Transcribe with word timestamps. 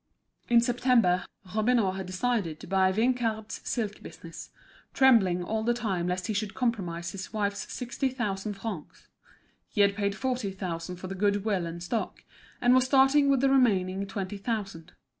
In 0.49 0.61
September, 0.61 1.27
Robineau 1.53 1.91
had 1.91 2.07
decided 2.07 2.59
to 2.59 2.65
buy 2.65 2.91
Vinçard's 2.91 3.61
silk 3.63 4.01
business, 4.01 4.49
trembling 4.95 5.43
all 5.43 5.61
the 5.63 5.75
time 5.75 6.07
lest 6.07 6.25
he 6.25 6.33
should 6.33 6.55
compromise 6.55 7.11
his 7.11 7.31
wife's 7.31 7.71
sixty 7.71 8.09
thousand 8.09 8.55
francs. 8.55 9.09
He 9.69 9.81
had 9.81 9.95
paid 9.95 10.15
forty 10.15 10.49
thousand 10.49 10.95
for 10.95 11.05
the 11.05 11.13
good 11.13 11.45
will 11.45 11.67
and 11.67 11.83
stock, 11.83 12.23
and 12.61 12.73
was 12.73 12.85
starting 12.85 13.29
with 13.29 13.41
the 13.41 13.49
remaining 13.51 14.07
twenty 14.07 14.37
thousand. 14.39 14.93